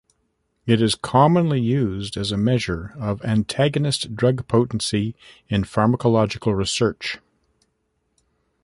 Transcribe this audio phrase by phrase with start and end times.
[0.65, 5.13] It is commonly used as a measure of antagonist drug potency
[5.47, 7.19] in pharmacological research.